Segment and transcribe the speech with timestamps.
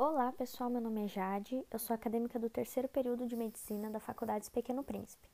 [0.00, 0.70] Olá, pessoal.
[0.70, 1.66] Meu nome é Jade.
[1.68, 5.28] Eu sou acadêmica do terceiro período de medicina da Faculdade Pequeno Príncipe.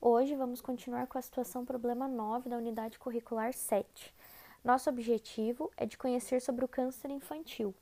[0.00, 4.14] Hoje vamos continuar com a situação problema 9 da unidade curricular 7.
[4.62, 7.74] Nosso objetivo é de conhecer sobre o câncer infantil.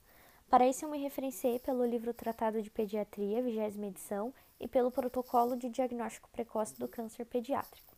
[0.48, 5.54] Para isso, eu me referenciei pelo livro Tratado de Pediatria, 20 edição, e pelo protocolo
[5.54, 7.94] de diagnóstico precoce do câncer pediátrico.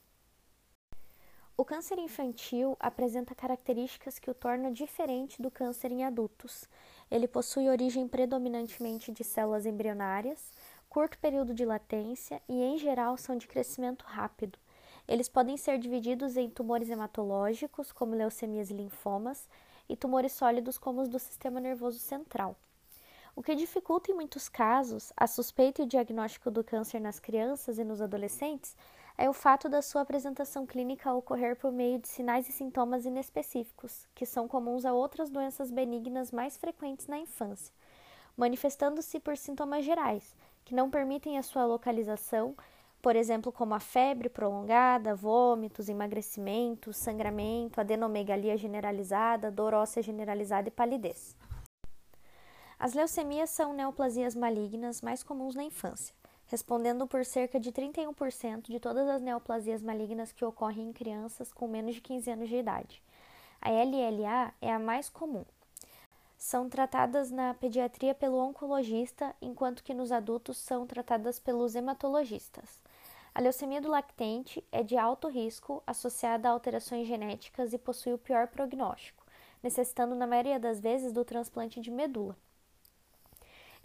[1.59, 6.69] O câncer infantil apresenta características que o tornam diferente do câncer em adultos.
[7.11, 10.53] Ele possui origem predominantemente de células embrionárias,
[10.89, 14.59] curto período de latência e, em geral, são de crescimento rápido.
[15.07, 19.49] Eles podem ser divididos em tumores hematológicos, como leucemias e linfomas,
[19.89, 22.57] e tumores sólidos, como os do sistema nervoso central.
[23.37, 27.79] O que dificulta em muitos casos a suspeita e o diagnóstico do câncer nas crianças
[27.79, 28.75] e nos adolescentes
[29.19, 34.07] é o fato da sua apresentação clínica ocorrer por meio de sinais e sintomas inespecíficos,
[34.15, 37.73] que são comuns a outras doenças benignas mais frequentes na infância,
[38.37, 42.55] manifestando-se por sintomas gerais, que não permitem a sua localização,
[43.01, 50.73] por exemplo, como a febre prolongada, vômitos, emagrecimento, sangramento, adenomegalia generalizada, dor óssea generalizada e
[50.73, 51.35] palidez.
[52.79, 56.15] As leucemias são neoplasias malignas mais comuns na infância
[56.47, 61.67] respondendo por cerca de 31% de todas as neoplasias malignas que ocorrem em crianças com
[61.67, 63.03] menos de 15 anos de idade.
[63.61, 65.45] A LLA é a mais comum.
[66.39, 72.81] São tratadas na pediatria pelo oncologista, enquanto que nos adultos são tratadas pelos hematologistas.
[73.35, 78.19] A leucemia do lactente é de alto risco, associada a alterações genéticas e possui o
[78.19, 79.25] pior prognóstico,
[79.63, 82.37] necessitando, na maioria das vezes, do transplante de medula.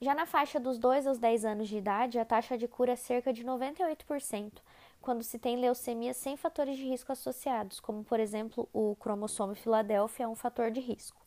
[0.03, 2.95] Já na faixa dos 2 aos 10 anos de idade, a taxa de cura é
[2.95, 4.53] cerca de 98%,
[4.99, 10.23] quando se tem leucemia sem fatores de risco associados, como por exemplo o cromossomo Filadélfia
[10.23, 11.21] é um fator de risco.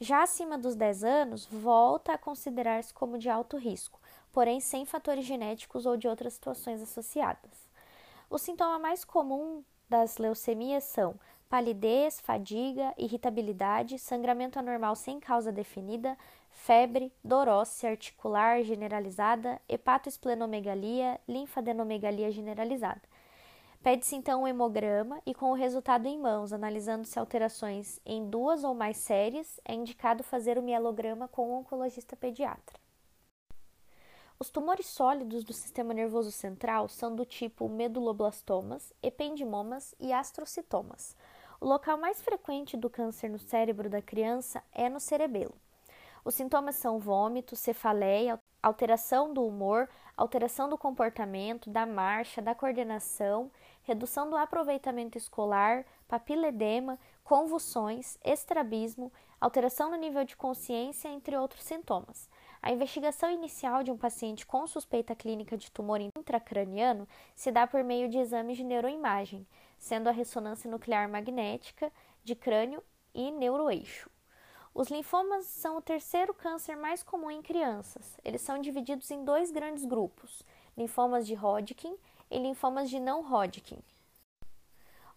[0.00, 3.98] Já acima dos 10 anos, volta a considerar-se como de alto risco,
[4.32, 7.68] porém sem fatores genéticos ou de outras situações associadas.
[8.30, 11.16] O sintoma mais comum das leucemias são
[11.52, 16.16] palidez, fadiga, irritabilidade, sangramento anormal sem causa definida,
[16.48, 23.02] febre, dor óssea articular generalizada, hepatoesplenomegalia, linfadenomegalia generalizada.
[23.82, 28.72] Pede-se então um hemograma e, com o resultado em mãos, analisando-se alterações em duas ou
[28.72, 32.80] mais séries, é indicado fazer o mielograma com o oncologista pediatra.
[34.40, 41.14] Os tumores sólidos do sistema nervoso central são do tipo meduloblastomas, ependimomas e astrocitomas.
[41.62, 45.54] O local mais frequente do câncer no cérebro da criança é no cerebelo.
[46.24, 53.48] Os sintomas são vômito, cefaleia, alteração do humor, alteração do comportamento, da marcha, da coordenação,
[53.84, 62.28] redução do aproveitamento escolar, papiledema, convulsões, estrabismo, alteração no nível de consciência, entre outros sintomas.
[62.60, 67.06] A investigação inicial de um paciente com suspeita clínica de tumor intracraniano
[67.36, 69.46] se dá por meio de exames de neuroimagem,
[69.82, 72.80] sendo a ressonância nuclear magnética de crânio
[73.12, 74.08] e neuroeixo.
[74.72, 78.16] Os linfomas são o terceiro câncer mais comum em crianças.
[78.24, 80.44] Eles são divididos em dois grandes grupos:
[80.78, 81.96] linfomas de Hodgkin
[82.30, 83.82] e linfomas de não Hodgkin.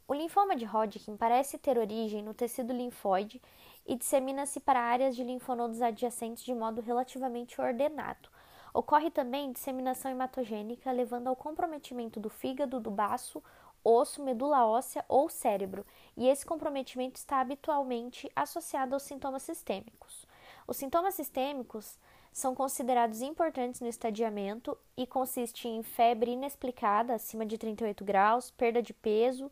[0.07, 3.39] O linfoma de Hodgkin parece ter origem no tecido linfóide
[3.85, 8.29] e dissemina-se para áreas de linfonodos adjacentes de modo relativamente ordenado.
[8.73, 13.41] Ocorre também disseminação hematogênica, levando ao comprometimento do fígado, do baço
[13.85, 15.85] osso, medula óssea ou cérebro,
[16.17, 20.25] e esse comprometimento está habitualmente associado aos sintomas sistêmicos.
[20.67, 21.99] Os sintomas sistêmicos
[22.33, 28.81] são considerados importantes no estadiamento e consistem em febre inexplicada acima de 38 graus, perda
[28.81, 29.49] de peso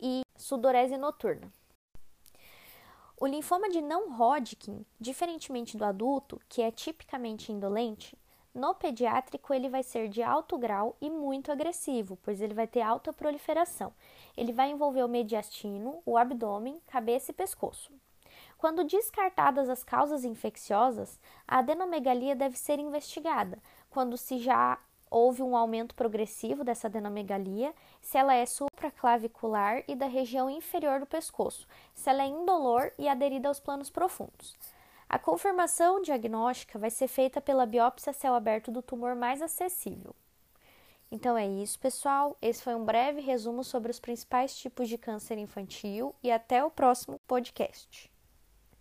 [0.00, 1.52] e sudorese noturna.
[3.18, 8.18] O linfoma de não Hodgkin, diferentemente do adulto, que é tipicamente indolente,
[8.56, 12.80] no pediátrico, ele vai ser de alto grau e muito agressivo, pois ele vai ter
[12.80, 13.92] alta proliferação.
[14.34, 17.92] Ele vai envolver o mediastino, o abdômen, cabeça e pescoço.
[18.56, 23.58] Quando descartadas as causas infecciosas, a adenomegalia deve ser investigada,
[23.90, 24.78] quando se já
[25.10, 31.06] houve um aumento progressivo dessa adenomegalia, se ela é supraclavicular e da região inferior do
[31.06, 34.56] pescoço, se ela é indolor e aderida aos planos profundos.
[35.08, 40.14] A confirmação diagnóstica vai ser feita pela biópsia céu aberto do tumor mais acessível.
[41.10, 42.36] Então é isso, pessoal.
[42.42, 46.70] Esse foi um breve resumo sobre os principais tipos de câncer infantil e até o
[46.70, 48.10] próximo podcast.